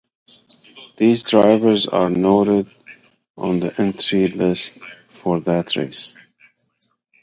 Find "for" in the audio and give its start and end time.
5.07-5.39